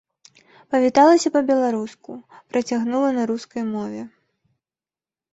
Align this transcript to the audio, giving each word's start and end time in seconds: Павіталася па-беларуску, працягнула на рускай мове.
Павіталася 0.75 1.31
па-беларуску, 1.35 2.15
працягнула 2.55 3.09
на 3.19 3.23
рускай 3.33 3.63
мове. 3.75 4.01